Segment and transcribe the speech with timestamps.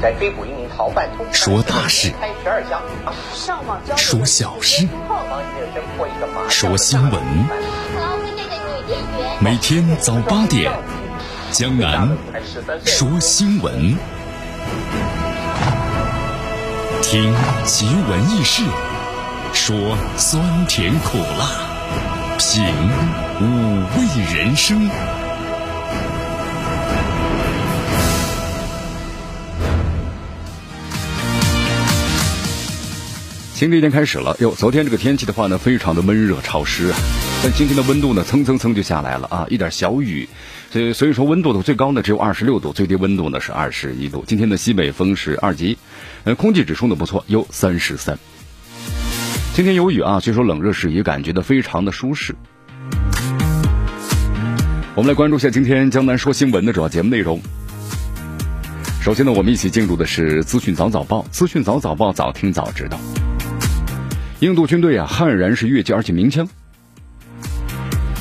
[0.00, 2.80] 在追捕一名逃犯，说大事，开十二项，
[3.96, 4.86] 说小事，
[6.48, 7.20] 说新闻。
[9.40, 10.72] 每天早八点，
[11.50, 12.08] 江南
[12.84, 13.96] 说新闻，
[17.02, 18.62] 听奇闻异事，
[19.52, 21.48] 说酸甜苦辣，
[22.38, 22.64] 品
[23.40, 23.44] 五
[23.96, 24.88] 味人生。
[33.58, 36.98] 新的一天开始了，哟，昨天这个天气的话呢，非常的闷热潮湿啊，
[37.42, 40.28] 但今天的温度呢，蹭蹭蹭就下来了啊，一点小雨，
[40.70, 44.22] 所以所以说温度的最高呢只有二十六度，最低温度呢是二十一度。
[44.28, 45.76] 今天的西北风是二级，
[46.22, 48.16] 呃，空气指数呢不错，有三十三。
[49.54, 52.36] 今天有雨啊，所以说冷热适宜，感觉的非常的舒适。
[54.94, 57.40] 我们来关注一下今天江南说新闻的主要节目内容。
[59.02, 62.96] 首先呢，我们一起进入的是资讯早早报，资讯早早报，早听早知道。
[64.40, 66.48] 印度军队啊，悍然是越界，而且鸣枪，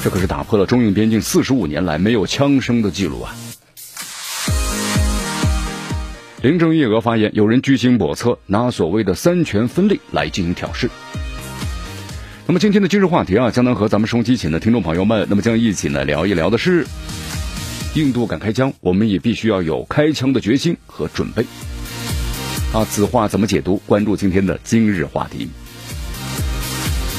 [0.04, 3.36] 这可是打破了中印边境四十五年来没有枪声的记录啊！
[6.42, 10.90] 林郑月娥发言，有人居心叵测，拿所谓的三权分立来进行挑事。
[12.48, 16.88] 那么今天的今日话题啊，将能和咱们收机前的听众朋友们，那么将一起呢聊一聊的是，
[17.94, 21.46] 印度敢开枪，我们也必须要有开枪的决心和准备。
[22.74, 23.78] 啊，此话怎么解读？
[23.86, 25.48] 关注今天的今日话题。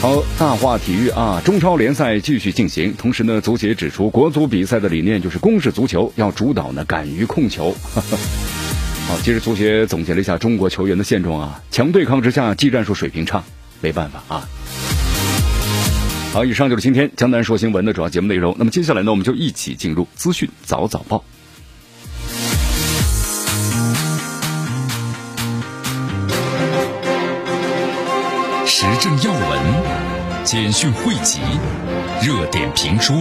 [0.00, 2.94] 好，大话体育啊，中超联赛继续进行。
[2.94, 7.74] 同时呢，足协指出，国足比赛的理念就是攻势足球，要主导呢，敢于控球。
[9.08, 13.42] 好，其实足协总结了一下中国球员的现状啊，强对抗之下，技战术水平差，
[13.80, 14.48] 没办法啊。
[16.32, 18.54] 好，以上就是今天江南说新闻的主要节目内容。
[18.56, 21.24] 那么接下来呢，我们就一起进入资讯早早报。
[28.70, 31.40] 时政要闻、简讯汇集、
[32.22, 33.16] 热点评说、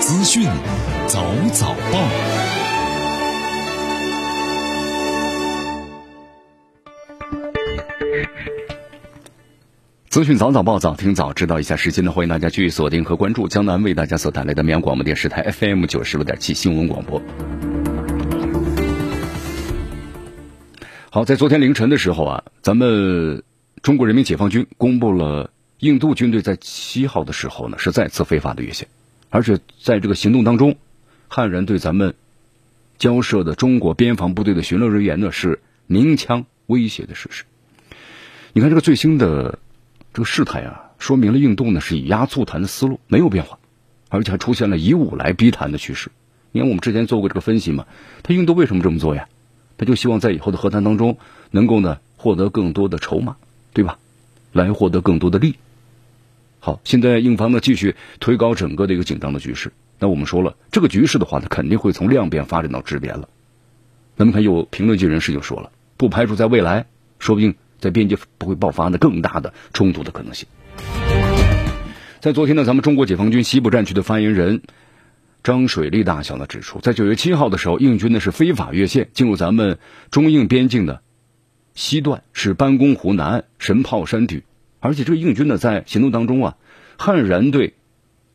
[0.00, 0.42] 资讯
[1.06, 2.00] 早早报。
[10.08, 11.60] 资讯早早报，早听早知道。
[11.60, 17.22] 一下时间呢，欢迎大家继续锁定和关注江南为大家所带来的绵阳广播电视台 FM 九十六点七新闻广播。
[21.10, 23.44] 好，在昨天凌晨的时候啊，咱们。
[23.84, 28.88] 中国人民解放军公布了印度军队在七号的时候呢，是再次非法的越线，
[29.28, 30.78] 而且在这个行动当中，
[31.28, 32.14] 悍然对咱们
[32.96, 37.44] 交涉的中国边防部队的巡逻人员呢是鸣枪威胁的事实。
[38.54, 39.58] 你看这个最新的
[40.14, 43.58] 这个事态啊，说明了印度呢是以压促谈的思路没有变化，
[44.08, 46.10] 而且还出现了以武来逼谈的趋势。
[46.52, 47.84] 你看我们之前做过这个分析嘛，
[48.22, 49.28] 他印度为什么这么做呀？
[49.76, 51.18] 他就希望在以后的和谈当中
[51.50, 53.36] 能够呢获得更多的筹码。
[53.74, 53.98] 对吧？
[54.52, 55.56] 来获得更多的利。
[56.60, 59.72] 好，现在印方呢继续推高整个的一个紧张的局势。
[59.98, 63.28] 那我们说了，这个局势的话，它肯定会从量变发展到质变了。
[64.16, 66.86] 那么，看有评论界人士就说了，不排除在未来，
[67.18, 70.48] 说不定在边界不会爆发呢更大的冲突的可能性。
[72.20, 74.62] 在昨天呢，咱们中国解放军西部战区的发言人
[75.42, 79.78] 张水利大校呢指出，在九月七号的时候，印军呢是非法越线进入咱们
[80.10, 81.02] 中印边境的。
[81.74, 84.44] 西段是班公湖南岸神炮山地，
[84.78, 86.56] 而且这个印军呢在行动当中啊，
[86.96, 87.74] 悍然对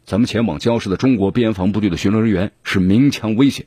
[0.04, 3.66] 咱们前往交涉的中国边防部队的巡逻人员是鸣枪威胁。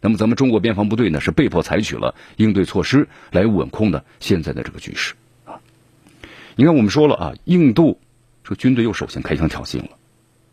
[0.00, 5.14] 那么咱们中国边防部队呢是被迫采取了应对措施来稳控的现在的这个局势
[5.44, 5.60] 啊。
[6.56, 8.00] 你看我们说了啊，印度
[8.42, 9.90] 这个军队又首先开枪挑衅了，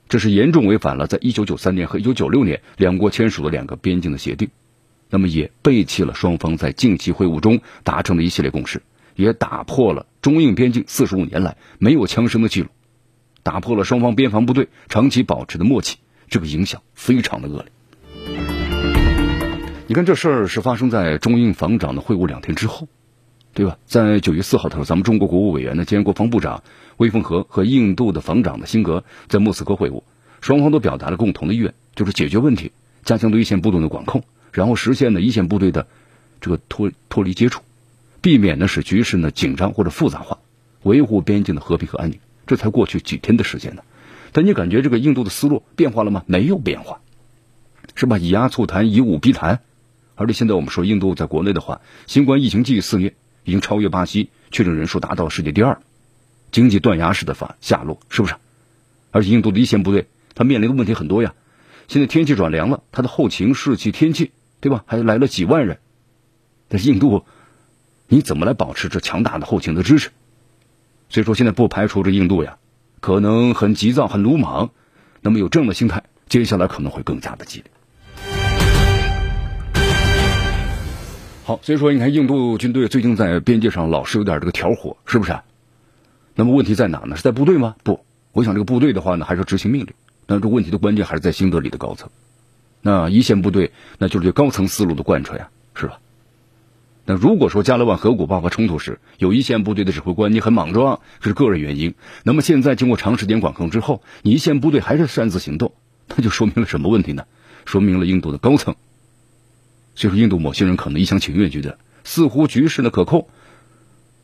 [0.10, 4.50] 这是严重违反了在一九九三年和一九九六年两国签署的两个边境的协定。
[5.10, 8.84] 那么也背弃了双方在近期会晤中达成的一系列共识，
[9.16, 12.70] 也打破了中印边境四十五年来没有枪声的记录，
[13.42, 15.98] 打破了双方边防部队长期保持的默契，
[16.30, 17.72] 这个影响非常的恶劣。
[19.88, 22.88] 你看这事儿是发生在中印防长的会晤两天之后，
[23.56, 23.80] 对吧？
[23.88, 26.64] 在九月四号的时候，咱们中国国务委员呢兼国防部长
[26.98, 30.04] 魏凤和和印度的防长的辛格在莫斯科会晤，
[30.42, 32.72] 双方都表达了共同的意愿，就是解决问题，
[33.04, 34.24] 加强对一线部队的管控。
[34.52, 35.88] 然后实现呢一线部队的
[36.42, 37.62] 这个脱脱离接触，
[38.22, 40.40] 避免呢使局势呢紧张或者复杂化，
[40.84, 42.20] 维护边境的和平和安宁。
[42.48, 43.84] 这才过去几天的时间呢，
[44.32, 46.24] 但你感觉这个印度的思路变化了吗？
[46.26, 47.02] 没有变化，
[47.94, 48.18] 是吧？
[48.18, 49.62] 以压促谈，以武逼谈。
[50.16, 53.14] 而且现在我们说印度在国内的话，新冠疫情继续肆虐，
[53.44, 55.80] 已经超越巴西，确诊人数达到世界第二，
[56.52, 58.34] 经济断崖式的法下落，是不是？
[59.12, 61.36] 而且印度的一线部队，他面临的问题很多呀。
[61.88, 64.32] 现在天气转凉了，他的后勤、士气、天气。
[64.60, 64.84] 对吧？
[64.86, 65.80] 还来了几万人，
[66.68, 67.26] 但是印度
[68.08, 70.10] 你怎么来保持这强大的后勤的支持？
[71.10, 72.58] 所以说，现在不排除这印度呀，
[73.00, 74.70] 可能很急躁、很鲁莽。
[75.22, 77.72] 那么有这样的心态，接下来可能会更加的激烈。
[81.44, 85.40] 好，所以说你看，印度军队最近在边界上老是有点这个挑火，是不是？
[86.36, 87.16] 那么问题在哪呢？
[87.16, 87.76] 是在部队吗？
[87.84, 89.94] 不，我想这个部队的话呢，还是执行命令。
[90.26, 92.10] 但这问题的关键还是在新德里的高层。
[92.82, 96.00] 那一线部队，那就是对高层思路的贯彻呀，是吧？
[97.06, 101.96] 那如果说加勒万河谷爆发冲突时，有一线部队的指挥官你很莽撞，这是个人原因。
[102.24, 105.74] 那么现在经过长时间管控之后，你一线部队还是擅自行动，
[106.08, 107.26] 那就说明了什么问题呢？
[107.66, 108.76] 说明了印度的高层，
[109.96, 113.28] 所以说印度某些人可能一厢情愿觉得似乎局势呢可控，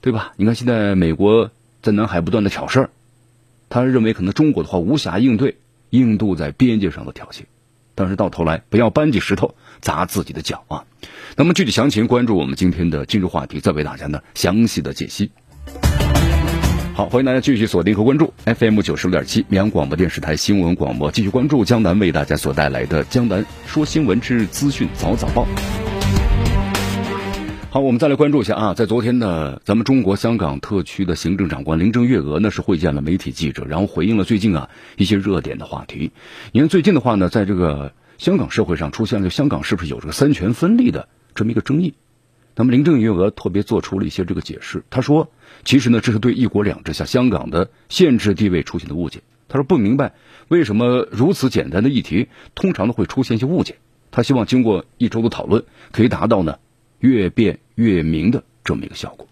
[0.01, 0.33] 对吧？
[0.37, 2.89] 你看现在美国在南海不断的挑事儿，
[3.69, 5.57] 他认为可能中国的话无暇应对
[5.89, 7.41] 印度在边界上的挑衅。
[7.95, 10.83] 但是到头来不要搬起石头砸自己的脚啊！
[11.37, 15.31] 那么具体详情关注我们今天的今日话题，再为大家呢详细的解析。
[16.93, 25.45] 好，欢迎大家继续锁定和关注 FM 九十六点七绵阳广播电视台新闻广播，继续关注江南为大家所带来的《江南说新闻之资讯早早报》。
[27.75, 36.13] 好，我们再来关注一下啊，在昨天呢，咱们中国香港特区的行政长官林郑月娥呢是会见了媒体记者，然后回应了最近啊一些热点的话题。
[36.53, 41.95] 你看最近的话呢，在这个香港社会上出现了香港是不是有这个三权分立的这么一个争议？
[42.55, 45.29] 那么林郑月娥特别做出了一些这个解释，他说，
[45.65, 49.19] 其实呢这是对一国两制下香港的限制地位出现的误解。
[49.49, 50.13] 他说不明白
[50.47, 53.75] 为什么如此简单的议题，通常都会出现一些误解。
[54.11, 56.59] 他希望经过一周的讨论，可以达到呢。
[57.05, 59.27] 越辩越明的这么一个效果，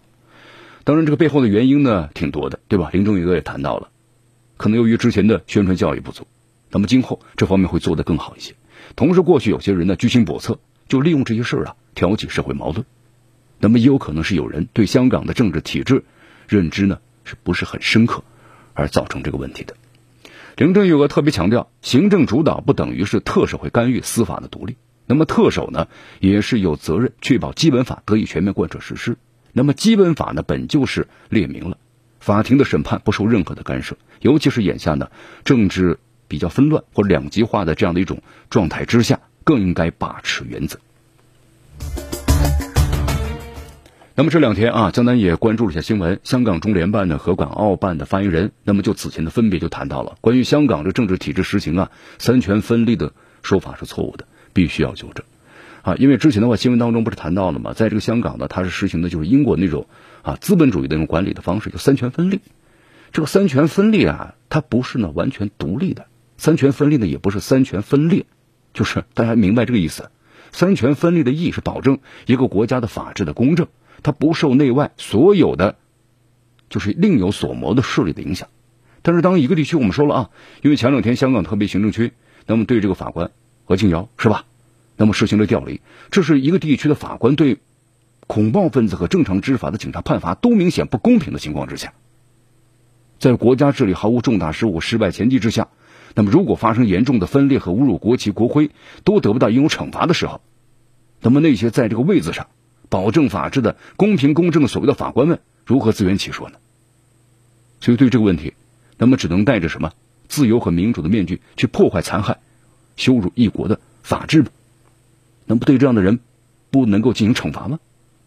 [0.84, 2.88] 当然这个背后的原因呢挺多的，对吧？
[2.92, 3.88] 林郑月娥也谈到了，
[4.56, 6.28] 可能由于之前的宣传教育不足，
[6.70, 8.54] 那么今后这方面会做得更好一些。
[8.94, 12.86] 同时，过去有些人呢居心叵测，就利用这些事儿啊挑起社会矛盾，
[13.58, 16.04] 那么也有可能是有人对香港的政治体制
[16.46, 18.22] 认知呢是不是很深刻，
[18.72, 19.74] 而造成这个问题的。
[20.56, 24.76] 林郑月娥特别强调，行政主导不等于是特首会干预司法的独立。
[25.06, 29.16] 那么特首呢，也是有责任确保基本法得以全面贯彻实施。
[29.52, 31.76] 那么基本法呢，本就是列明了，
[32.20, 35.10] 法庭的审判不受任何的干涉，尤其是眼下呢，
[35.44, 40.78] 政治比较纷乱或两极化的这样的一种状态之下，更应该把持原则。
[44.16, 53.12] 那么这两天啊，江南也关注了一下新闻，香港中联办呢和港澳办的发言人，那么就此前的分别就谈到了关于香港的政治体制实行啊三权分立的
[53.42, 54.26] 说法是错误的。
[54.54, 55.26] 必须要纠正，
[55.82, 57.74] 啊，因为之前的话新闻当中不是谈到了吗？
[57.74, 59.86] 在这个香港呢，它是实行的就是英国那种
[60.22, 62.40] 啊资本主义的那种管理的方式，就三权分立。
[63.12, 66.06] 这个三权分立啊，它不是呢完全独立的，
[66.38, 68.24] 三权分立呢也不是三权分裂，
[68.72, 70.10] 就是大家明白这个意思。
[70.52, 73.66] 三权分立的意义是保证一个国家的法治的公正，
[74.02, 75.76] 它不受内外所有的
[76.70, 78.48] 就是另有所谋的势力的影响。
[79.02, 80.30] 但是当一个地区我们说了啊，
[80.62, 82.12] 因为前两天香港特别行政区，
[82.46, 83.32] 那么对这个法官。
[83.64, 84.44] 何庆瑶是吧？
[84.96, 85.80] 那么实行了调离，
[86.10, 87.58] 这是一个地区的法官对
[88.26, 91.94] 恐怖分子和正常执法的警察判罚都明显不公平的情况之下，
[93.18, 95.68] 在国家治理毫无重大失误、失败前提之下，
[96.14, 98.70] 那么如果发生严重的分裂和侮辱国旗、国徽
[99.02, 100.40] 都得不到应有惩罚的时候，
[101.20, 102.46] 那么那些在这个位子上
[102.88, 106.58] 保证法治的公平公正的所谓的法官们如何自圆其说呢？
[107.80, 108.54] 所以对这个问题，
[108.96, 109.92] 那么只能带着什么
[110.28, 112.38] 自由和民主的面具去破坏、残害。
[112.96, 114.44] 羞辱一国的法治，
[115.46, 116.20] 那么对这样的人
[116.70, 117.78] 不能够进行惩罚吗？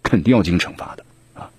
[0.03, 1.49] 肯定要进行惩罚的啊！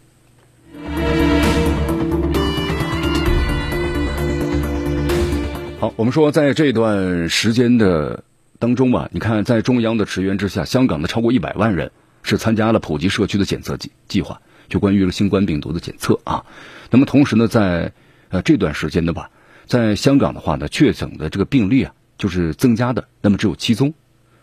[5.79, 8.25] 好，我们说在这段时间的
[8.59, 11.91] 当中吧，你看在中央的驰援之下，香港的超过一百万人
[12.23, 16.47] 是参加了普及社区的检测计计划，就关于了新冠病毒的检测啊。
[16.91, 17.93] 那么同时呢，在
[18.31, 19.29] 呃这段时间的吧，
[19.67, 21.93] 在香港的话呢，确诊的这个病例啊。
[22.19, 23.95] 就是增加的，那么只有七宗，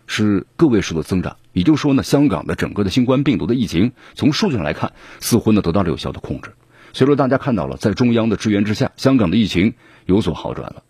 [0.07, 1.37] 是个位数的增长。
[1.51, 6.53] 也就是说呢，香港的整个的新冠病毒的疫情，从数据上来看，似乎呢得到了有效的控制。
[6.93, 9.73] 所以说，大家看到了，在中央的支援之下，香港的疫情
[10.05, 10.83] 有所好转了。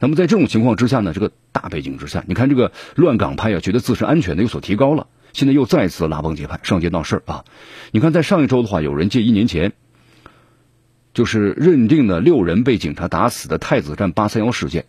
[0.00, 7.44] 那么在这种情况之下呢，这个大背景之下，你看这个乱港派啊，觉得自身安全的有所提高了，现在又再次拉帮结派，上街闹事儿啊。
[7.92, 9.72] 你看，在上一周的话，有人借一年前，
[11.14, 14.86] 就是认定了六人被警察打死的太子站八三幺事件。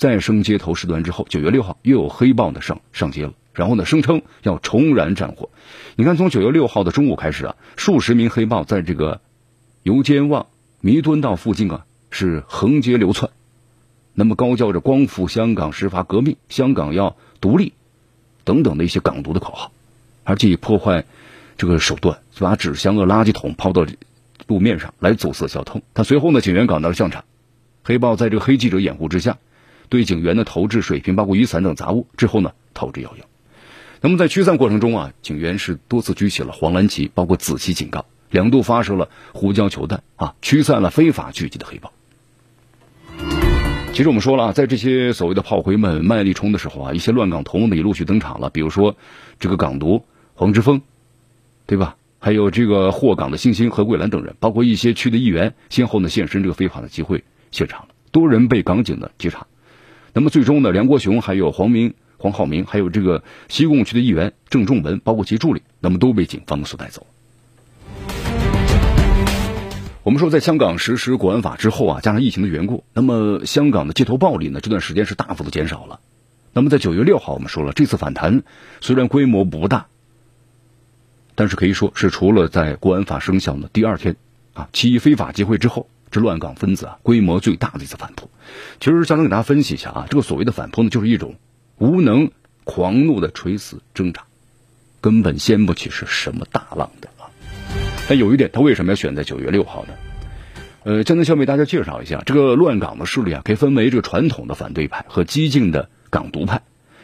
[0.00, 5.50] 再生街头事端之后，九月六号又有黑豹呢上上街了，然后呢声称要重燃战火。
[5.94, 9.20] 你看，从九月六号的中午开始啊，数十名黑豹在这个
[9.82, 10.46] 油尖旺
[10.80, 13.30] 弥敦道附近啊是横街流窜，
[14.14, 17.74] 那么高叫着“光复香港，实发革命，香港要独立”
[18.42, 19.70] 等等的一些港独的口号，
[20.24, 21.04] 而且以破坏
[21.58, 23.84] 这个手段，就把纸箱和垃圾桶抛到
[24.46, 25.82] 路面上来阻塞交通。
[25.92, 27.26] 他随后呢，警员赶到了现场，
[27.84, 29.36] 黑豹在这个黑记者掩护之下，
[29.90, 33.24] 对警员的投掷水瓶、包括雨伞等杂物，之后呢逃之夭夭。
[34.00, 41.92] 那么在驱散过程中啊，警员是多次举起了黄蓝旗，包括紫旗警告，两度发射了胡椒球弹啊，驱散了非法聚集的黑豹。
[43.92, 48.96] 其实我们说了啊，在这些所谓的炮灰们卖力冲的时候啊，一些乱港头目也陆续登场了，比如说
[49.38, 50.04] 这个港独
[50.34, 50.80] 黄之锋，
[51.66, 51.96] 对吧？
[52.22, 59.46] 还有这个获港的星星何桂兰等人，包括一些区的议员，先后呢现身这个非法的集会现场了，多人被港警的稽查。
[60.12, 67.06] 那么最终呢，梁国雄还有黄明、黄浩明，还有这个西贡区的议员郑仲文，包括其助理，那么都被警方所带走。
[70.02, 76.00] 我们说，在香港实施国安法之后啊，加上疫情的缘故，那么香港的街头暴力呢，这段时间是大幅度减少了。
[76.52, 78.42] 那么在九月六号，我们说了，这次反弹
[78.80, 79.86] 虽然规模不大。
[81.36, 84.16] 但是可以说是除了在国安法生效的第二天，
[84.52, 88.30] 啊，起非法集会之后，这乱港分子啊规模最大的一次反扑。
[88.80, 91.36] 其实，相当给大家分析一下啊，这个所谓的反扑呢，就是一种
[91.78, 92.30] 无能、
[92.64, 94.24] 狂怒的垂死挣扎，
[95.00, 97.30] 根本掀不起是什么大浪的啊。
[98.08, 99.94] 但有一点，他为什么要选在九月六号呢？
[100.82, 106.62] 呃，江南先为大家介绍一下，这个乱港的势力啊，可以分为这个传统的反对派和激进的港独派。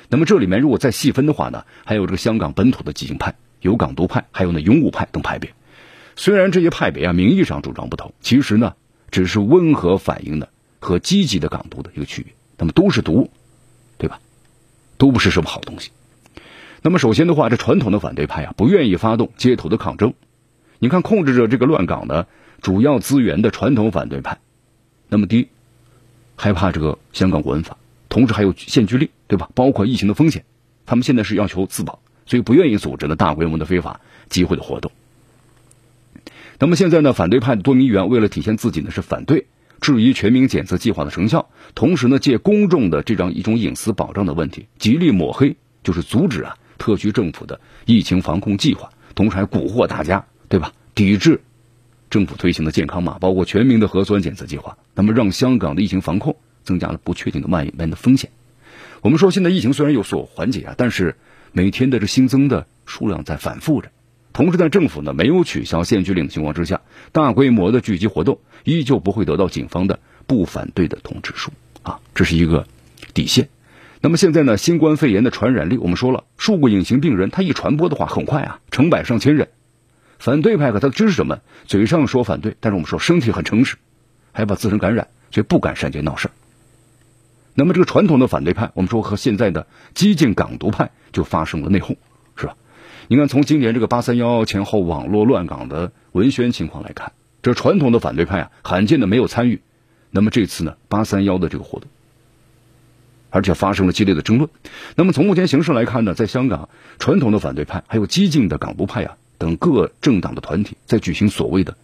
[0.08, 3.34] 那么这里面如果再细分的话呢，还有这个香港本土的激进派。
[3.60, 5.52] 有港独派，还有呢勇武派等派别。
[6.14, 8.75] 虽然这些派别啊名义上主张不同，其实呢
[9.10, 10.48] 只是温和反映的
[10.78, 12.32] 和积极的港独的一个区别。
[12.58, 13.30] 那么都是毒，
[13.98, 14.18] 对吧？
[14.98, 15.90] 都不是什么好东西。
[16.82, 20.14] 那么首先的话，这传统的反对派啊不愿意发动街头的抗争。
[20.78, 22.26] 你看，控制着这个乱港的
[22.62, 24.38] 主要资源的传统反对派，
[25.08, 25.48] 那么第一
[26.34, 27.76] 害怕这个香港国安法，
[28.08, 29.50] 同时还有限聚令，对吧？
[29.54, 30.44] 包括疫情的风险，
[30.86, 31.98] 他们现在是要求自保。
[32.25, 34.90] 所以不愿意组织呢大规模的非法集会的活动。
[36.58, 39.46] 那么现在呢，反对派的多名议员为了体现自己呢是反对
[39.80, 50.72] 质疑全民检测计划的成效，同时呢借公众的这样一种隐私保障的问题，极力抹黑，就是阻止啊特区政府的疫情防控计划，同时还蛊惑大家，对吧？
[50.94, 51.42] 抵制
[52.08, 58.30] 政府推行的健康码，包括全民的核酸检测计划，那么让香港的疫情防控增加了不确定的蔓延的风险。
[59.02, 61.16] 我们说现在疫情虽然有所缓解啊，但是。
[61.52, 63.88] 每天的这新增的数量在反复着，
[64.36, 71.52] 同时在政府呢没有取消限聚令的情况之下，大规模的聚集活动依旧不会得到警方的不反对的通知书
[71.82, 72.66] 啊，这是一个
[73.14, 73.48] 底线。
[74.02, 79.48] 那么现在呢，新冠肺炎的传染力，我们说了，数个隐形病人，他一传播的话很快啊，成百上千人。
[80.18, 81.40] 反对派和他的支持什么？
[81.64, 83.76] 嘴上说反对，但是我们说身体很诚实，
[84.32, 86.28] 还把自身感染，所以不敢上街闹事。
[87.54, 91.96] 那么这个传统的反对派，我们说和现在的激进港独派就发生了内讧，
[93.08, 99.60] 你看，从今年这个八三幺前后网络乱港的文宣情况来看，这传统的反对派啊，罕见的没有参与。
[100.10, 101.88] 那么这次呢，八三幺的这个活动，
[103.30, 104.50] 而且发生了激烈的争论。
[104.96, 111.76] 那么从目前形势来看呢，在香港，传统的反对派还有激进的港独派啊等各政党的团体在举行所谓的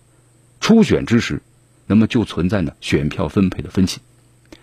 [0.58, 1.40] 初选之时，
[1.86, 4.00] 那么就存在呢选票分配的分歧。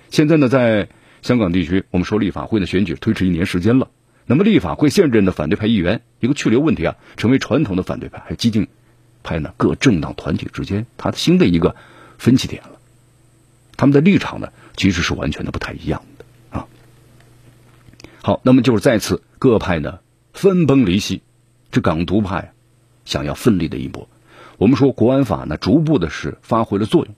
[0.09, 0.89] 现在呢，在
[1.21, 3.87] 香港地区，我们说立法会的选举推迟一年时间了。
[4.31, 8.67] 那么立法会现任的反对派议员一个去留问题啊，成为传统的反对派还有激进
[9.23, 11.75] 派呢各政党团体之间他的新的一个
[12.19, 12.73] 分歧点了。
[13.75, 16.67] 他们的立场呢其实是完全的不太一样的啊。
[18.21, 19.97] 好，那么就是再次各派呢
[20.31, 21.23] 分崩离析，
[21.71, 22.53] 这港独派
[23.05, 24.07] 想要奋力的一搏。
[24.59, 27.15] 我们说国安法呢逐步的是发挥了作用，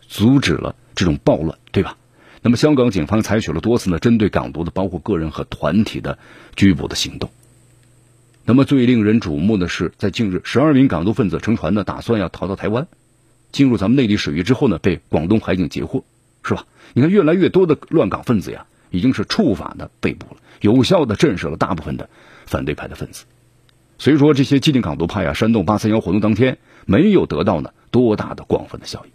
[0.00, 1.98] 阻止了这种暴乱，对吧？
[2.46, 6.18] 那么，香港警方采取了多次呢针对港独的，包括个人和团体的
[6.54, 7.30] 拘捕的行动。
[8.44, 12.86] 那么，最令人瞩目的是，在近日，十二名港独分子乘船呢，打算要逃到台湾，
[13.50, 16.04] 进入咱们内地水域之后呢，被广东海警截获，
[16.44, 16.66] 是吧？
[16.92, 22.10] 你看，越来越多的乱港分子呀，已经是触法的被捕了，有效的震慑了大部分的
[22.44, 23.24] 反对派的分子。
[23.96, 29.08] 所以说，这些激进港独派啊，煽动八三幺活动当天，没有得到呢多大的广泛的效益。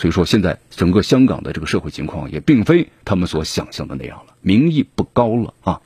[0.00, 5.82] 所以说，现在整个香港的这个社会情况也并非他们所想象的那样了，民意不高了啊。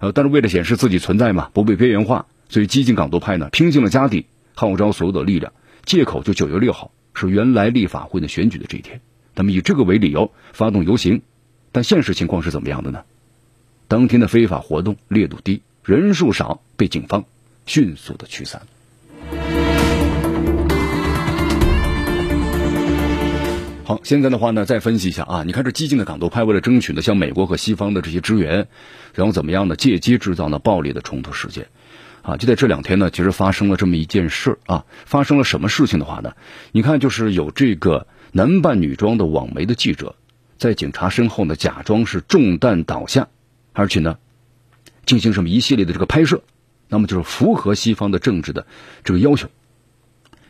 [0.00, 5.54] 呃，但是为了显示自己存在嘛，不被边缘化，所以激进港独派呢拼尽了家底，号召所有的力量，
[5.86, 9.00] 借口就九月六号是原来立法会的选举的这一天，
[9.34, 11.22] 那么以这个为理由发动游行，
[11.72, 13.04] 但现实情况是怎么样的呢？
[13.88, 17.24] 当天的非法活动烈度低，人数少，被警方
[17.64, 18.60] 迅速的驱散。
[23.88, 28.68] 好，现在的话呢，再分析一下啊，你看这激进的港独派为了争取呢，像美国和西方的这些支援，
[29.14, 29.76] 然后怎么样呢？
[29.76, 31.68] 借机制造呢暴力的冲突事件，
[32.20, 36.34] 啊，就在这两天呢，其实发生了这么一件事啊，发生了什么事情的话呢？
[36.70, 40.16] 你看，就是有这个男扮女装的网媒的记者，
[40.58, 43.28] 在警察身后呢，假装是中弹倒下，
[43.72, 44.18] 而且呢，
[45.06, 46.42] 进行什么一系列的这个拍摄，
[46.88, 48.66] 那么就是符合西方的政治的
[49.02, 49.48] 这个要求。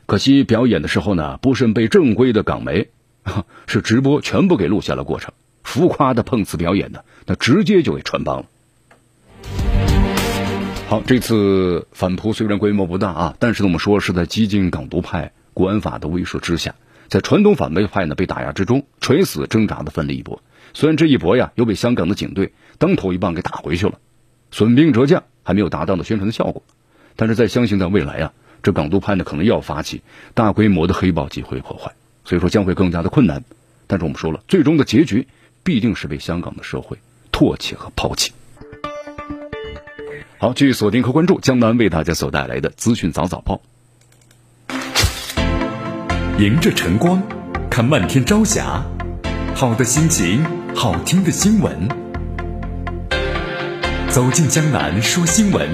[0.06, 2.88] 可惜表演的时候呢，不慎被正规的港媒
[3.66, 5.32] 是直播全部给录下了过程，
[5.62, 8.46] 浮夸的碰瓷表演呢，那直接就给穿帮了。
[10.88, 16.74] 好，这次反扑虽然规模不大啊，但是呢，我们说是在激进港独派国安法的威慑之下，
[17.08, 20.42] 在传统反对派呢被打压之中，垂死挣扎的奋力一搏。
[20.72, 23.98] 虽然这一搏呀，又被香港的警队当头一棒给打回去了，
[24.50, 26.62] 损兵折将，还没有达到的宣传的效果。
[27.16, 28.32] 但是在相信在未来啊，
[28.62, 31.92] 这港独派呢可能要发起大规模的黑暴集会破坏，
[32.28, 33.42] 所以说将会更加的困难。
[33.86, 35.26] 但是我们说了，最终的结局
[35.62, 36.98] 必定是被香港的社会
[37.32, 38.32] 唾弃和抛弃。
[40.36, 43.62] 好，继续锁定和关注江南为大家所带来的资讯早早报。
[46.38, 47.22] 迎着晨光，
[47.70, 48.84] 看漫天朝霞，
[49.54, 50.44] 好的心情，
[50.74, 51.88] 好听的新闻。
[54.10, 55.66] 走进江南说新闻，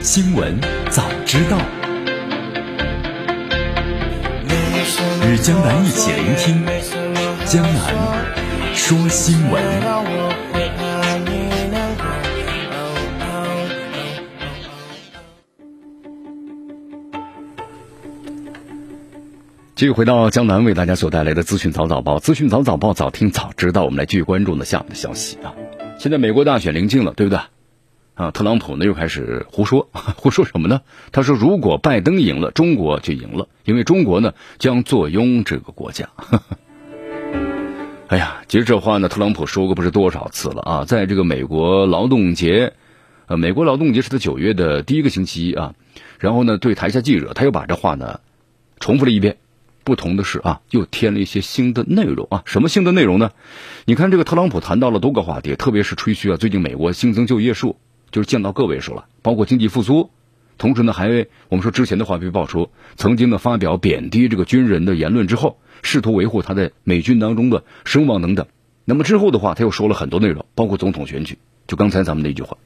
[0.00, 0.58] 新闻
[0.88, 1.81] 早知道。
[5.24, 6.66] 与江南一起聆听
[7.46, 9.62] 江南说新闻。
[19.76, 23.84] 继续回到江南为大家所带来的资讯早早报，资讯早早报，早听早知道。
[23.84, 25.54] 我们来继续关注呢下面的消息啊。
[25.98, 27.38] 现在美国大选临近了，对不对？
[28.22, 30.82] 啊，特朗普呢又开始胡说， 胡说什么呢？
[31.10, 36.08] 他说如果拜登赢了，中国就赢了，因为中国呢将坐拥这个国家。
[38.06, 40.84] 哎呀，其实这话呢，特朗普说过不是多少次了啊。
[40.84, 42.74] 在这个美国劳动节，
[43.26, 45.74] 呃，美国劳动节是在九月的第一个星期一啊。
[46.20, 48.20] 然后呢，对台下记者，他又把这话呢
[48.78, 49.38] 重复了一遍。
[49.84, 52.42] 不同的是啊，又添了一些新的内容啊。
[52.44, 53.32] 什么新的内容呢？
[53.84, 57.78] 你看这个特朗普谈到了多个话题，特别是吹嘘啊，最近美国新增就业数
[58.12, 60.10] 就是降到个位数了，包括经济复苏。
[60.58, 68.46] 同时呢，还我们说之前的话被爆出曾经呢发表贬低这个军人的言论之后，试图维护他在美军当中的声望等等。
[68.84, 71.38] 那么之后的话，他又说了很多内容，包括总统选举。
[71.66, 72.58] 就刚才咱们那句话。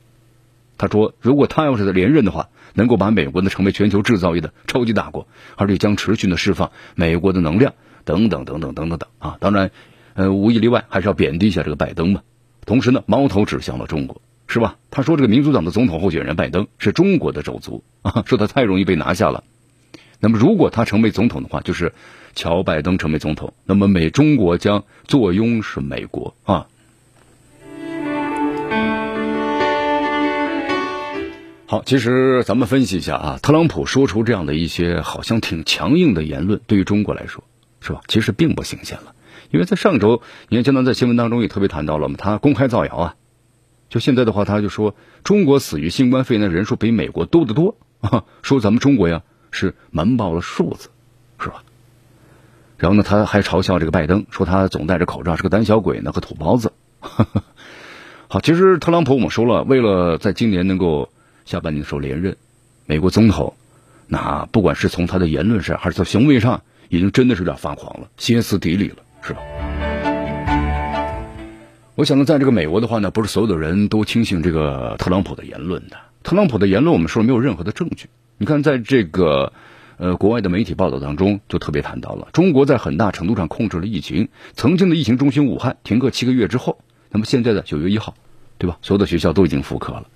[0.78, 7.72] 他说：“如果他要是在连任的话，能够把美国呢成为全球制造业的超级大国，而且将持续的释放美国的能量，
[8.04, 9.38] 等等等等等等等啊！
[9.40, 9.70] 当然，
[10.12, 12.20] 呃，无一例外还是要贬低一下这个拜登嘛。
[12.66, 14.76] 同时呢，矛头指向了中国，是吧？
[14.90, 19.44] 他说这个民主党的总统候选人拜登是中国的种族啊，说他太容易被拿下了。
[20.20, 21.92] 那么如果他成为总统的话，就是
[22.34, 26.68] 乔拜登成为总统，那么美中国将坐拥是美国啊。”
[31.68, 37.42] 好，其实咱们分析一下啊，特朗普说出这样的一些好像挺强硬的言论，对于中国来说，
[37.80, 38.00] 是吧？
[38.06, 39.14] 其实并不新鲜了，
[39.50, 43.16] 因为在上周，你看江南在新闻当中也特别谈到了嘛，他公开造谣啊，
[43.88, 44.94] 就现在的话，他就说
[45.24, 50.88] 中国死于新冠肺炎的人数比美国多得多啊，说咱们中国呀是瞒报了数字，
[51.38, 51.62] 是吧？
[52.78, 56.72] 然后呢，他还嘲笑这个拜登，说他总戴着口罩是个胆小鬼呢和土包子。
[58.28, 61.10] 好，其实特朗普我们说了，为了在今年能够。
[61.46, 62.36] 下半年的时候连任，
[62.86, 63.54] 美国总统，
[64.08, 69.38] 那不管是从他的言论上，还是从行为上，已经真的是有点发狂了，歇斯底里了，是吧？
[71.96, 75.96] 我想呢，在这个美国的话呢，不是所有的人都轻信这个特朗普的言论的。
[76.22, 78.10] 特朗普的言论，我们说没有任何的证据。
[78.36, 79.54] 你看，在这个
[79.96, 84.28] 呃国外的媒体报道当中，就特别谈到了中国在很大程度上控制了疫情。
[84.52, 88.14] 曾经的疫情中心武汉停课七个月之后，那么现在的九月一号，
[88.58, 88.76] 对吧？
[88.82, 90.06] 所有的学校都已经复课了。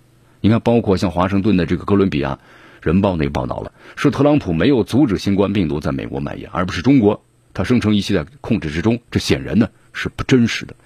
[0.43, 2.41] 你看，包括像华盛顿的这个哥伦比亚
[2.83, 10.77] 人报那个报道了，说特朗普没有阻止新冠病毒在美国蔓延，而不是中国，他声称一切在控制之中，这显然呢是不真实的。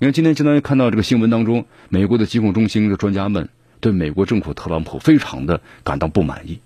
[0.00, 3.48] 你看，今天经常看到这个新闻当中，美国的疾控中心的专家们
[3.80, 6.60] 对美国政府特朗普非常的感到不满意，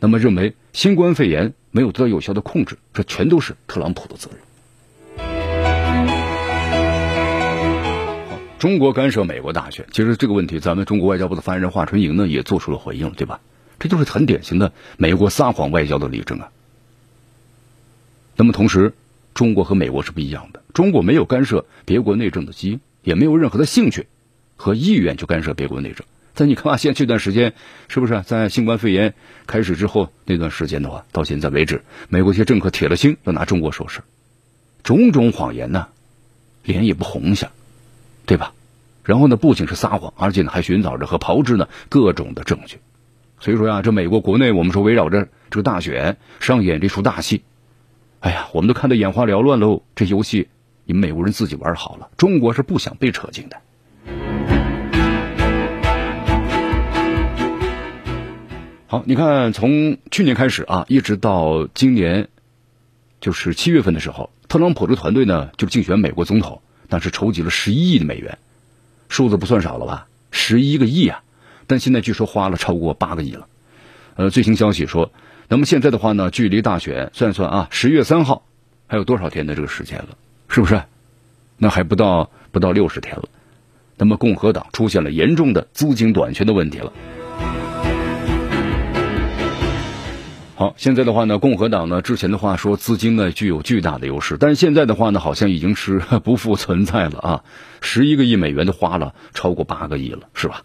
[0.00, 4.40] 那么认为新冠肺炎没有得到有效的控制，这全都是特朗普的责任。
[8.58, 13.40] 中国干涉美国大选，其实这个问题，咱们中国外交部的发言人华春莹呢也做出了回应，对吧？
[13.80, 16.48] 这就是很典型的美国撒谎外交的例证啊。
[18.34, 18.94] 那么同时，
[19.34, 24.06] 中国和美国是不一样的，中国没有干涉别国内政的基因，也没有任何的兴趣
[24.56, 26.06] 和意愿去干涉别国内政。
[26.34, 27.54] 在你看啊，现这段时间
[27.88, 29.14] 是不是在新冠肺炎
[29.46, 34.00] 开始之后那段时间的话，到现在为止，美国一些政客铁了心要拿中国说事，
[34.82, 35.88] 种种谎言呢，
[36.64, 37.50] 脸也不红一下。
[38.24, 38.54] 对吧？
[39.02, 42.76] 然后呢，不仅是撒谎，而且呢，还寻找着和炮制呢各种的证据。
[43.40, 47.42] 所以说呀，这美国国内我们说围绕着这个大选上演这出大戏，
[48.22, 49.82] 哎呀，我们都看得眼花缭乱喽。
[49.96, 50.46] 这游戏
[50.84, 53.56] 你们美国人自己玩好了，中国是不想被扯进的。
[58.86, 62.28] 好，你看从去年开始啊，一直到今年，
[63.20, 68.38] 就是七月份的时候，特朗普这团队呢就竞选美国总统，但是筹集了十一亿的美元，
[69.08, 70.06] 数字不算少了吧？
[70.30, 71.24] 十一个亿啊！
[71.66, 73.48] 但现在据说花了超过八个亿了。
[74.14, 75.10] 呃，最新消息说，
[75.52, 78.46] 那么现在的话呢，距离大选算算啊，十月三号
[78.86, 80.16] 还有多少天的这个时间了？
[80.48, 80.82] 是不是？
[81.58, 83.24] 那还不到不到六十天了。
[83.98, 86.90] 那么共和党出现了严重的资金短缺的问题了。
[90.54, 97.44] 好，现在的话呢，共和党呢之前的话说资金呢具有巨大的优势，但是现在的话呢，好像已经是 不复存在了啊！
[97.82, 100.62] 十一个亿美元都花了超过八个亿了，是吧？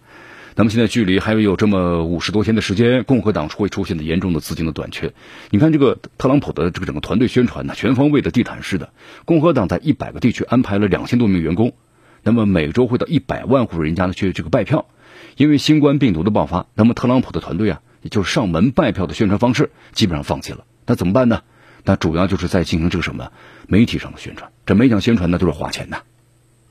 [0.59, 5.13] 那么现在距离还有这么五十多天的时间，共和党会出现的严重的资金的短缺。
[5.51, 8.89] 你看这个特朗普的这个整个团队宣传呢，全方位的地毯式的。
[9.25, 11.73] 共和党在一百个地区安排了两千多名员工，
[12.23, 14.87] 那么每周会到一百万户人家呢去这个拜票。
[15.35, 20.65] 因为新冠病毒的爆发，那么特朗普的团队啊，也就是上门拜票的宣传方式基本上放弃了。
[20.87, 21.43] 那怎么办呢？
[21.83, 23.31] 那主要就是在进行这个什么
[23.67, 24.51] 媒体上的宣传。
[24.65, 26.01] 这媒体宣传呢都是花钱的，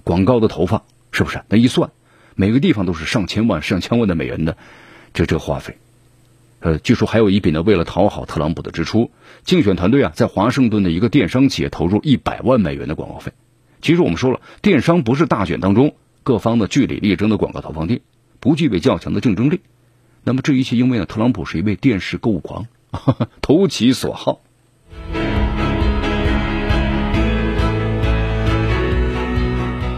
[0.03, 1.43] 广告的投放是不是？
[1.49, 1.93] 那一算。
[2.37, 4.57] 每个地方都是上千万、上千万的美元的
[5.15, 5.79] 这这花费，
[6.61, 9.11] 呃，据说还有一笔呢，为了讨好特朗普的支出，
[9.43, 13.33] 竞选团队啊，在华盛顿的一个电商企业投入一百万美元的广告费。
[13.81, 18.03] 其实我们说了，电商不是大选当中各方的据理力争的广告投放地，
[18.39, 19.61] 不具备较强的竞争力。
[20.23, 22.67] 那么这一切，因为呢，特朗普是一位电视购物狂，
[23.41, 24.41] 投其所好。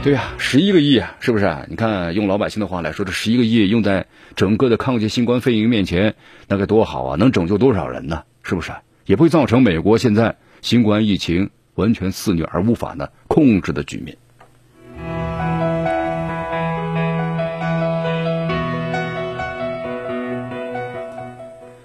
[0.01, 1.67] 对呀，十一个亿啊，是不是？
[1.69, 4.07] 你看，用老百姓的话来说，这十一个亿用在
[4.37, 6.15] 整个的抗击新冠肺炎面前，
[6.47, 7.17] 那该多好啊！
[7.17, 8.23] 能拯救多少人呢？
[8.43, 8.73] 是不是？
[9.05, 14.17] 也不会造成美国现在新冠疫情完全肆虐而无法呢控制的局面。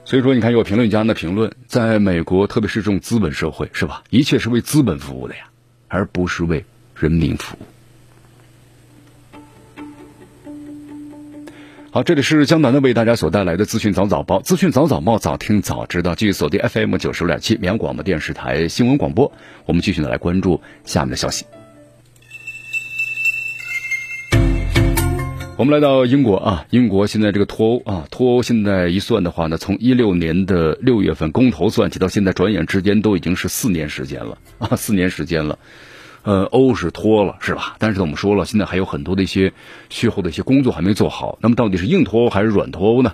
[0.06, 4.04] 所以说，你看有评论家的评论，在美国，特别是这种资本社会，是吧？
[4.12, 5.42] 一切是为资本服务的呀，
[5.90, 6.64] 而不是为
[6.96, 7.66] 人民服务。
[11.94, 16.16] 好，这里是江南的为大家所带来的资讯早早报，资讯早早报，早听早知道。
[16.16, 19.32] 继续锁定 FM 九十六点七绵阳广播电视台新闻广播，
[19.68, 21.46] 我们继续的来关注下面的消息。
[25.56, 35.60] 我们来到英国啊，英国现在这个脱欧啊，脱欧现在一算的话呢，从一六年的六月份公投算起，到现在转眼之间都已经是四年时间了啊，四年时间了。
[36.24, 37.76] 呃，欧是脱了是吧？
[37.80, 39.52] 但是我们说了，现在还有很多的一些
[39.90, 41.38] 续后的一些工作还没做好。
[41.42, 43.14] 那么到底是硬脱欧还是软脱欧呢？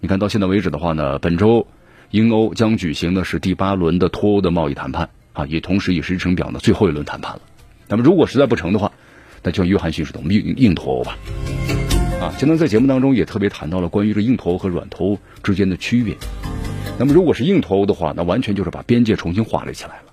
[0.00, 1.68] 你看到现在为止的话呢，本周
[2.10, 7.42] 英欧将举行的是第八轮的脱欧的贸易谈判啊，也同时也是日程表的最后一轮谈判了。
[7.86, 8.90] 那么如果实在不成的话，
[9.44, 11.16] 那就约翰逊是懂硬硬脱欧吧？
[12.20, 16.16] 啊，现在在节目当中也特别谈到了关于这硬脱欧和软脱欧之间的区别。
[16.98, 20.09] 那么如果是硬脱欧的话，那完全就是把边界重新划了起来了。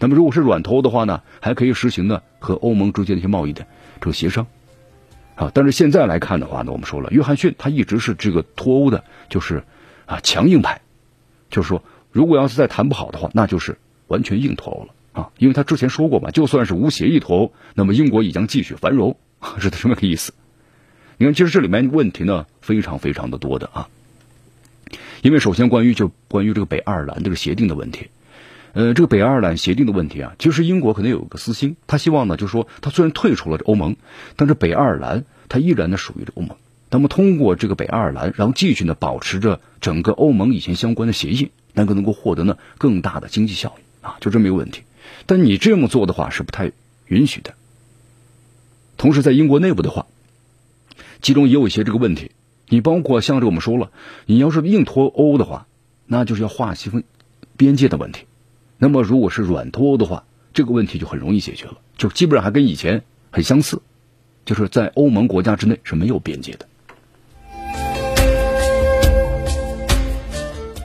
[0.00, 3.66] 那么如果是软脱欧的话呢，还可以实行呢和欧盟之间的一些贸易的
[4.00, 4.46] 这个协商，
[5.36, 9.62] 啊，但是现在来看的话呢，我们说了，约翰逊他一直是这个脱欧的，就是
[10.06, 10.80] 啊强硬派，
[11.50, 13.76] 就是说，如果要是再谈不好的话，那就是
[14.08, 19.18] 完全硬脱欧了啊，因为他之前说过嘛，就算是无协议脱欧，那么英国也将继续繁荣，
[19.58, 20.32] 是这么个意思。
[21.18, 23.88] 你看，其实这里面问题呢非常非常的多的啊，
[25.20, 28.08] 因为首先关于就关于这个北爱尔兰这个协定的问题。
[28.72, 33.96] 呃，这个北爱尔兰协定的问题啊，其实英国可能有个私心，他希望呢，就是说，他虽然退出了欧盟，
[34.36, 36.56] 但是北爱尔兰它依然呢属于这欧盟。
[36.90, 44.82] 那么通过这个北爱尔兰，然后继续呢保持着整个欧盟以前相关的协议，能够能够获得呢更大的经济效益啊，就这么一个问题。
[45.26, 46.72] 但你这么做的话是不太
[47.06, 47.54] 允许的。
[48.96, 50.06] 同时，在英国内部的话，
[51.22, 52.30] 其中也有一些这个问题，
[52.68, 53.90] 你包括像这我们说了，
[54.26, 55.66] 你要是硬脱欧的话，
[56.06, 57.02] 那就是要划分
[57.56, 58.26] 边界的问题。
[58.82, 63.82] 那么，如果是软脱欧的话，这个问题就很容易解决了，就基本上还跟以前很相似，
[64.46, 66.66] 就是在欧盟国家之内是没有边界的。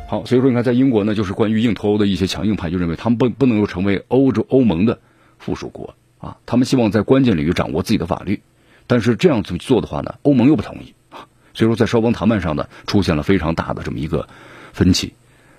[0.09, 4.99] 好，所以说你看，在英国呢，就是关于硬脱欧的一些强硬派就认为他们不不能够成为欧洲欧盟的
[5.39, 8.41] 附属国啊，他们希望在关键领域掌握自己的法律，
[8.87, 14.27] 但是这样去做的话呢，欧盟又不同意啊，所以说在双方谈判上呢，出现了非常大的这么一个
[14.73, 15.13] 分歧。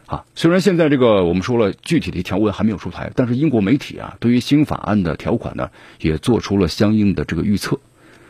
[0.07, 7.81] 啊，虽然现在这个我们说了具体的条文还没有出台，但是英国媒体啊对于新法案的条款呢也做出了相应的这个预测，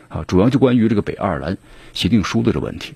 [0.09, 1.57] 啊，主要就关于这个北爱尔兰
[1.93, 2.95] 协定书的这个问题。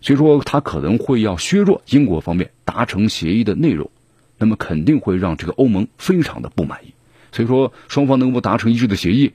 [0.00, 3.90] 所以说他可能会要削弱英国方面达成协议的内容，
[4.38, 6.94] 那么肯定会让这个欧盟非常的不满意。
[7.30, 9.32] 所以说双方能够达成一致的协议，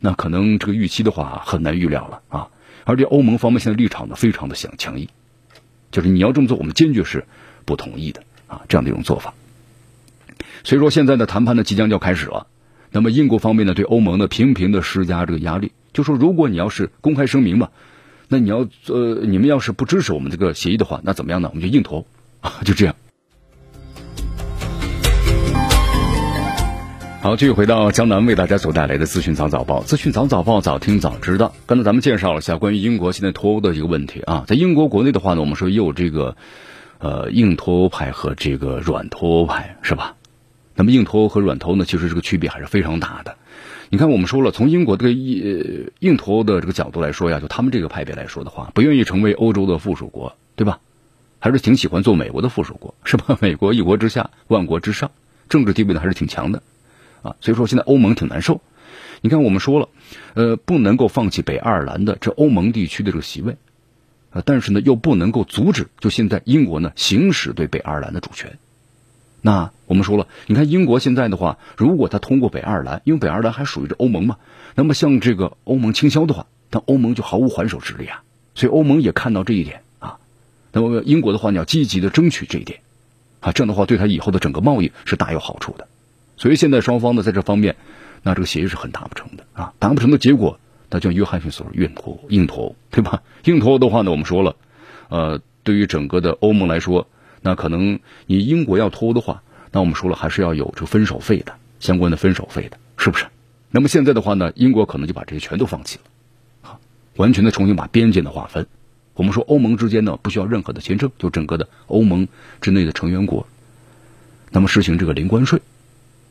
[0.00, 2.48] 那可能这个预期的话很难预料了啊。
[2.84, 5.08] 而且欧盟方面现在立场呢非常的想强硬，
[5.92, 7.24] 就是你要这么做，我们坚决是
[7.64, 9.32] 不同意的啊，这样的一种做法。
[10.62, 12.46] 所以说现在的谈判呢即将就要开始了，
[12.90, 17.70] 那么英国方面呢对欧盟呢频频的施加这个压力，就说如果你要是公开声明嘛，
[18.28, 21.48] 那你要呃你们要是不支持我们这个协议的话，那怎么样呢？
[21.48, 22.06] 我们就硬投
[22.42, 22.94] 啊，就这样。
[27.22, 31.54] 好，继续回到江南为大家所带来的资讯早早报，资讯早早报，早听早知道。
[31.66, 36.36] 刚才咱们介绍了一下关于英国现在脱欧的一个问题啊，在英国国内的话呢，我们说也有这个
[37.02, 40.16] 呃硬脱欧派和这个软脱欧派，是吧？
[40.74, 43.36] 那么硬脱欧和软脱欧呢，其实这个区别还是非常大的。
[43.90, 50.78] 你看，我们说了，从英国这个硬硬脱欧的这个角度来说呀，就他们这个派别来说的话，不愿意成为欧洲的附属国，对吧？
[51.38, 53.36] 还是挺喜欢做美国的附属国，是吧？
[53.42, 55.10] 美国一国之下，万国之上，
[55.48, 56.62] 政治地位呢还是挺强的。
[57.22, 58.60] 啊，所以说现在欧盟挺难受。
[59.20, 59.88] 你看，我们说了，
[60.34, 63.56] 呃，不能够放弃北爱尔兰的这欧盟地区的这个席位，
[64.32, 68.58] 啊，但是呢，又不能够阻止就现在英国呢行使对北爱尔兰的主权。
[69.40, 74.36] 那我们说了，你看英国现在的话，如果他通过北爱尔兰，因为北爱尔兰还属于这欧盟嘛，
[74.74, 78.22] 那么向这个欧盟倾销的话，那欧盟就毫无还手之力啊。
[78.54, 80.18] 所以欧盟也看到这一点啊。
[80.72, 82.80] 那么英国的话，你要积极的争取这一点，
[83.40, 85.88] 啊，这样的话对他以后的整个贸易是大有好处的。
[86.36, 87.76] 所以现在双方呢，在这方面，
[88.22, 90.60] 那这个协议是很达不成的啊，达不成的结果，
[90.94, 93.22] 那就约翰逊所说硬脱硬脱对吧？
[93.44, 94.56] 硬脱的话呢，我们说了，
[95.08, 97.08] 呃，对于整个的欧盟来说，
[97.40, 103.24] 那可能你英国要脱欧的话，那我们说了还是要有这个分手费的，相关的分手费的，是不是？
[103.70, 106.04] 那么现在的话呢，英国可能就把这些全都放弃了，
[106.60, 106.78] 好，
[107.16, 108.66] 完全的重新把边界的划分。
[109.14, 112.28] 我们说欧盟之间呢，不需要任何的签证，就整个的欧盟
[112.60, 113.46] 之内的成员国，
[114.50, 115.60] 那么实行这个零关税。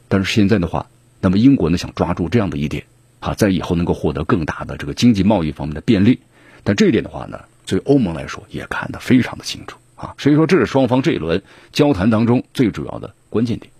[0.08, 0.86] 但是现在的话，
[1.19, 2.84] 那么英国呢想抓住这样的一点，
[3.21, 6.19] 啊，在以后能够获得更大的这个经济贸易方面的便利。
[6.63, 10.15] 但这一点的话呢，对欧盟来说也看得非常的清楚啊。
[10.17, 13.71] 所以说，这是双方这一轮交谈当中最主要的关键点。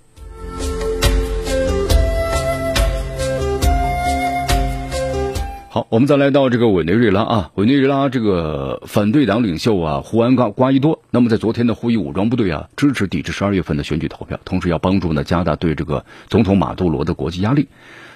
[5.70, 17.70] 好，我们再来到这个委内瑞拉啊，委内瑞拉这个反对党领袖啊，胡安瓜瓜伊多，那么在昨天的，呼吁武装部队啊支持抵制十二月份的选举投票，同时要帮助呢加大对这个总统马杜罗的国际压力。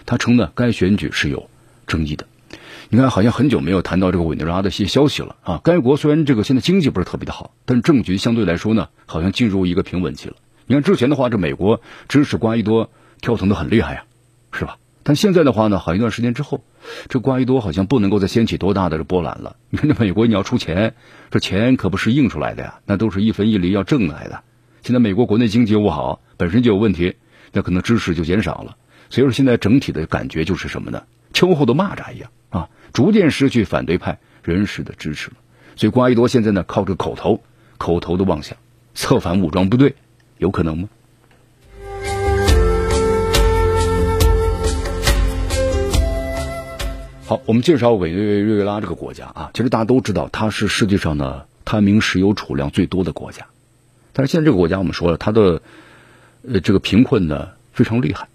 [0.05, 1.49] 他称呢，该选举是有
[1.87, 2.25] 争议的。
[2.89, 5.59] 你看，好像很久没有谈到这个委内瑞拉的一些消息了啊。
[5.63, 10.35] 该国虽然这个现在经济不是特别的好，但政局相对来说呢，好像进入一个平稳期了。
[10.67, 12.91] 你看之前的话，这美国支持瓜伊多
[13.21, 14.03] 跳腾的很厉害呀，
[14.51, 14.77] 是吧？
[15.01, 16.63] 但现在的话呢，好一段时间之后，
[17.09, 19.55] 这瓜伊多好像不能够再掀起多大的这波澜了。
[19.69, 20.93] 你看，这美国你要出钱，
[21.31, 24.41] 这钱可不是印出来的呀，那都是一分一厘要挣来的。
[24.83, 27.15] 现在美国国内经济又不好，本身就有问题，
[27.51, 28.77] 那可能支持就减少了。
[29.09, 31.03] 所以说，现在整体的感觉就是什么呢？
[31.33, 35.37] 秋后的蚂蚱一样啊，逐渐失去反对派人士的支持了。
[35.75, 37.43] 所以瓜伊多现在呢，靠着口头、
[37.77, 38.57] 口头的妄想，
[38.93, 39.95] 策反武装部队，
[40.37, 40.89] 有可能吗？
[47.27, 53.47] 好，我们介绍委内瑞拉这个国家啊，其实大家都知道，它是世界上呢探明石油储量最多的国家。
[54.13, 55.61] 但是现在这个国家，我们说了，它的
[56.47, 58.29] 呃这个贫困呢非常厉害，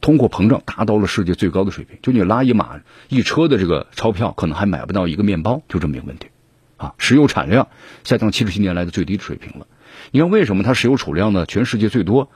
[0.00, 1.98] 通货膨胀达到了世界最高的水平。
[2.02, 6.28] 就你拉一马一车的这个钞票，可能还买不到一个面包，就这么一个问题
[6.76, 6.94] 啊。
[6.98, 7.68] 石油产量
[8.04, 9.66] 下降七十七年来的最低的水平了。
[10.10, 12.30] 你看为什么它石油储量呢全世界最多，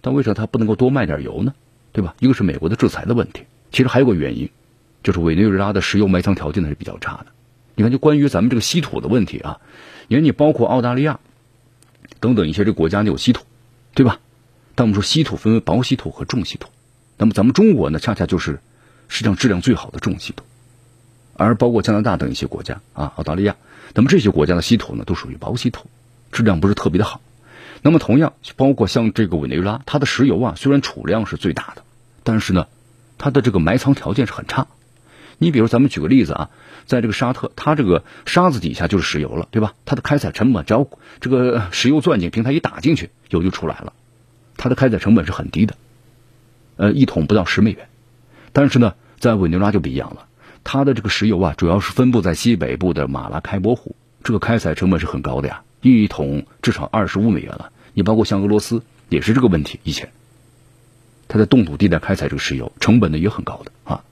[0.00, 1.54] 但为什么它不能够多卖点油呢？
[1.92, 2.14] 对吧？
[2.20, 4.50] 一个是美国的制裁的问题，其实还有个原因。
[5.02, 7.26] 就是委内瑞拉的石油埋藏条件呢是比较差的，
[7.74, 9.58] 你看，就关于咱们这个稀土的问题啊，
[10.06, 11.18] 因为你包括澳大利亚
[12.20, 13.42] 等等一些这国家有稀土，
[13.94, 14.20] 对吧？
[14.76, 16.68] 但我们说稀土分为薄稀土和重稀土，
[17.22, 18.58] 那么咱们中国呢，恰恰就是
[19.06, 20.42] 实际上质量最好的重稀土，
[21.36, 23.54] 而包括加拿大等一些国家啊，澳大利亚，
[23.94, 25.86] 那么这些国家的稀土呢都属于薄稀土，
[26.32, 27.20] 质量不是特别的好。
[27.80, 31.84] 那么同样，包括像这个委内瑞拉，它的石油啊虽然储量是最大的，
[32.24, 32.66] 但是呢，
[33.18, 34.66] 它的这个埋藏条件是很差。
[35.38, 36.50] 你比如咱们举个例子啊，
[36.86, 39.74] 在这个沙特，它这个沙子底下就是石油了，对吧？
[39.84, 40.88] 它的开采成本，只要
[41.20, 43.92] 这个石油钻井平台一打进去，油就出来了，
[44.56, 45.76] 它的开采成本是很低的，
[46.76, 47.88] 呃，一桶不到十美元。
[48.52, 50.26] 但是呢，在委内瑞拉就不一样了，
[50.64, 57.70] 它的这个石油啊，主要是分布在西北部的马拉开波湖，这个开采成本是很高的呀，一桶至少二十五美元了。
[57.94, 60.10] 你包括像俄罗斯也是这个问题，以前
[61.28, 64.04] 它在冻土地带开采这个石油，成本呢也很高的啊。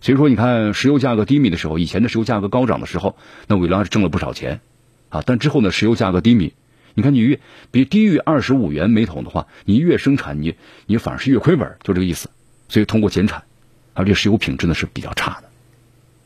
[0.00, 3.16] 所以说，你看石油价格低迷的时候，以前的石油价格高涨的时候，
[3.46, 4.60] 那委内瑞拉是挣了不少钱，
[5.08, 6.52] 啊，但之后呢，石油价格低迷，
[6.98, 7.38] 你看你越
[7.70, 10.56] 比低于二十五元每桶的话，你越生产你
[10.86, 12.28] 你反而是越亏本，就这个意思。
[12.68, 13.44] 所以通过减产，
[13.94, 15.48] 而且石油品质呢是比较差的，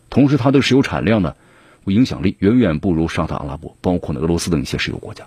[0.09, 1.37] 同时它的石油产量呢，
[1.85, 5.27] 影响力远远不如沙特阿拉伯，包括呢俄罗斯等一些石油国家。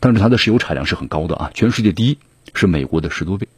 [0.00, 2.16] 但是它的石油产量是很高的啊，全世界第一，
[2.54, 3.48] 是美国的十多倍。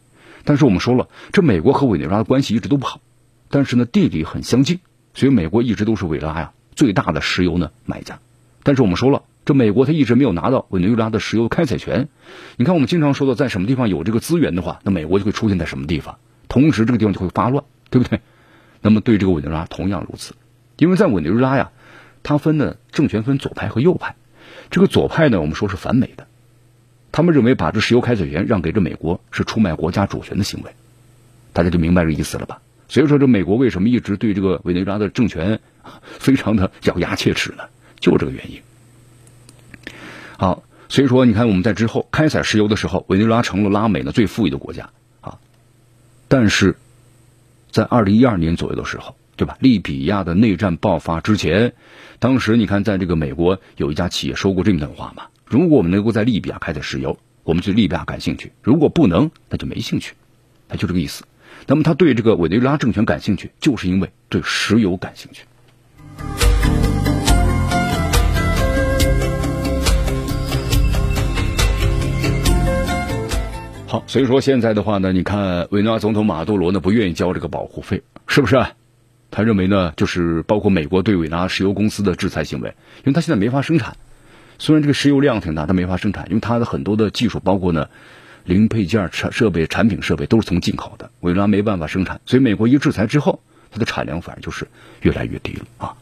[0.43, 2.99] 但是我们说了，这美国和委内瑞拉的关系一直都不好，
[3.47, 4.81] 但是呢地理很相近，
[5.13, 8.19] 所以美国一直都是委拉呀最大的石油呢买家。
[8.61, 12.09] 但是我们说了，这美国它一直没有拿到委内瑞拉的石油开采权。
[12.57, 18.19] 你看我们经常说的，在什么地方有这个资源的话，那美国就会出现在什么地方，同时这个地方就会发乱，对不对？
[18.81, 20.33] 那么对这个委内瑞拉同样如此，
[20.77, 21.71] 因为在委内瑞拉呀，
[22.23, 24.15] 它分的政权分左派和右派，
[24.71, 26.27] 这个左派呢，我们说是反美的。
[27.11, 30.71] 他们认为把这石油开采权让给这美国是出卖国家主权的行为，
[31.53, 32.61] 大家就明白这意思了吧？
[32.87, 35.59] 所以说，这美国为什么一直对这个委内瑞拉的政权
[36.01, 37.63] 非常的咬牙切齿呢？
[37.99, 38.59] 就这个原因。
[40.37, 44.89] 好，所以说你看我们在之后开采石油的时候，委内瑞拉成了拉美的最富裕的国家
[45.21, 45.37] 啊。
[46.27, 46.75] 但是
[47.71, 49.57] 在二零一二年左右的时候，对吧？
[49.59, 51.73] 利比亚的内战爆发之前，
[52.19, 55.27] 当时你看在这个美国有一家企业说过这么段话嘛？
[55.45, 60.15] 如果我们能够在利比亚开采石油，我们对利比亚感兴趣；如果不能，那就没兴趣。
[60.67, 61.23] 他就这个意思。
[61.67, 65.43] 那么他对这个委内瑞拉政权感兴趣，就是因为对石油感兴趣。
[74.07, 78.65] 所以说现在的话呢，你看委内瑞拉总统马杜罗呢不愿意交这个保护费，是不是？
[79.31, 83.97] 他认为呢，就是包括美国对委内瑞拉石油公司的制裁行为，因为他现在没法生产。
[84.57, 87.89] 虽然这个石油量挺大，他没法生产，因为它的很多的技术，包括呢
[88.45, 94.67] 零配件、产设备、产品设备都是从进口的，委内瑞拉没办法生产，所以美国一制裁之后，它的产量反而就是
[95.01, 95.95] 越来越低了啊。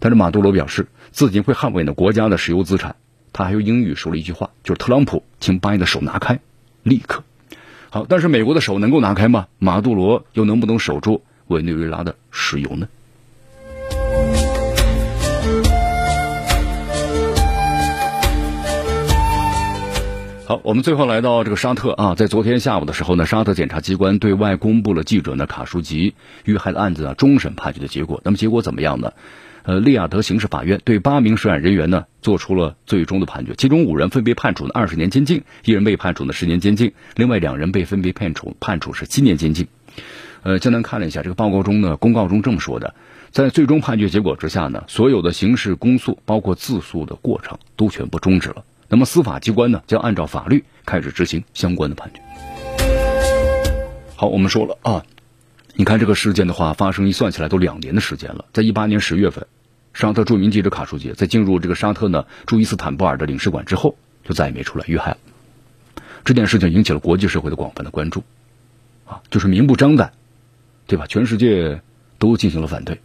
[0.00, 2.96] 但是马杜罗表示自己会捍卫呢国家的石油资产，
[3.32, 6.40] 他还用英语说了一句话，就是特朗普，请把你的手拿开，
[6.82, 7.22] 立刻。
[7.94, 9.48] 好，但是美国的手能够拿开吗？
[9.58, 12.88] 马杜罗又能不能守住委内瑞拉的石油呢？
[20.46, 26.14] 好，我们最后来到这个沙特啊，在昨天下午的时候呢，沙特检察机关对外公布了记者呢卡舒吉
[26.46, 28.22] 遇害的案子啊终审判决的结果。
[28.24, 29.12] 那么结果怎么样呢？
[29.64, 39.68] 呃，利雅得刑事法院对八名涉案人员呢做出了最终的判决，其中五人分别判处了二十年监禁，一人被判处了十年监禁，另外两人被分别判处判处是七年监禁。
[40.42, 42.94] 呃，江南看了一下这个报告中呢，公告中这么说的，
[43.30, 48.64] 在最终判决结果之下呢，所有的刑事公诉包括自诉的过程都全部终止了。
[48.88, 52.20] 那么司法机关呢，将按照法律开始执行相关的判决。
[54.16, 55.04] 好，我们说了啊，
[55.74, 58.44] 你看这个事件的话，发生一算起来都两年的时间了。
[58.52, 59.46] 在一八年十月份，
[59.94, 65.18] 沙特著名记者卡舒杰在进入这个沙特呢驻伊斯坦布尔的领事馆之后，就再也没出来遇害了。
[66.24, 68.22] 这件事情引起了国际社会的广泛的关注，
[69.06, 70.12] 啊，就是明目张胆，
[70.86, 71.06] 对吧？
[71.06, 71.80] 全世界
[72.18, 73.00] 都进行了反对。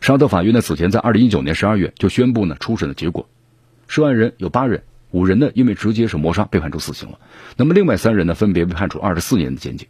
[0.00, 3.28] 沙特法院呢此前在二零一九年十二月就宣布呢初审的结果。
[3.86, 4.82] 涉案人有八人，
[5.12, 7.20] 五人呢因为直接是谋杀被判处死刑了。
[7.56, 9.86] 那么另外三人呢分别被判处二十四年的监禁。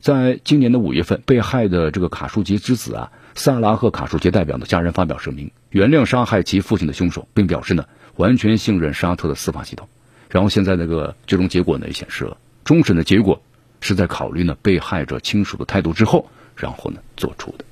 [0.00, 7.84] 在今年的五月份，被害的这个卡舒吉之子啊，萨拉赫卡舒吉代表的家人发表声明，原谅杀害其父亲的凶手，并表示呢
[8.16, 9.88] 完全信任沙特的司法系统。
[10.30, 13.42] 然后现在那个最终结果呢也显示了，终审的结果
[13.82, 17.64] 是在考虑呢被害者亲属的态度之后，然后呢做出的。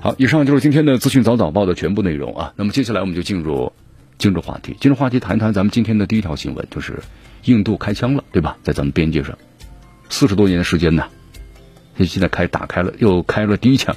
[0.00, 2.54] 好，以上就是今天的资讯早早报的全部内容啊。
[2.56, 3.74] 那么接下来我们就进入
[4.16, 7.02] 今日话题，今日话题谈一谈咱们今天的第一条新闻，就是
[7.44, 8.56] 印度开枪了，对吧？
[8.62, 9.36] 在咱们边界上，
[10.08, 11.04] 四十多年的时间呢，
[11.98, 13.96] 现在开打开了，又开了第一枪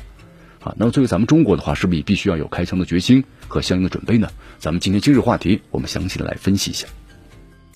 [0.59, 0.73] 啊。
[0.77, 4.29] 那么作为咱们中国的话，是不是也必须要有开枪的决心和相应的准备呢？
[4.59, 6.87] 咱们今天今日话题，我们详细的来分析一下。